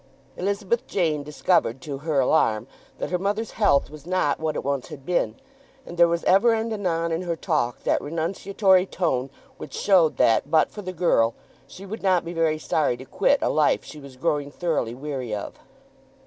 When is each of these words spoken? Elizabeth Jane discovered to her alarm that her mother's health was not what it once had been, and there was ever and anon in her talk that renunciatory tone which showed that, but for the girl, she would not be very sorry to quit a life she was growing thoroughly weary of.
Elizabeth 0.35 0.87
Jane 0.87 1.21
discovered 1.21 1.79
to 1.81 1.99
her 1.99 2.19
alarm 2.19 2.65
that 2.97 3.11
her 3.11 3.19
mother's 3.19 3.51
health 3.51 3.91
was 3.91 4.07
not 4.07 4.39
what 4.39 4.55
it 4.55 4.63
once 4.63 4.87
had 4.87 5.05
been, 5.05 5.35
and 5.85 5.95
there 5.95 6.07
was 6.07 6.23
ever 6.23 6.53
and 6.55 6.73
anon 6.73 7.11
in 7.11 7.21
her 7.21 7.35
talk 7.35 7.83
that 7.83 8.01
renunciatory 8.01 8.87
tone 8.87 9.29
which 9.59 9.75
showed 9.77 10.17
that, 10.17 10.49
but 10.49 10.71
for 10.71 10.81
the 10.81 10.91
girl, 10.91 11.35
she 11.67 11.85
would 11.85 12.01
not 12.01 12.25
be 12.25 12.33
very 12.33 12.57
sorry 12.57 12.97
to 12.97 13.05
quit 13.05 13.37
a 13.43 13.49
life 13.49 13.83
she 13.83 13.99
was 13.99 14.15
growing 14.15 14.49
thoroughly 14.49 14.95
weary 14.95 15.35
of. 15.35 15.59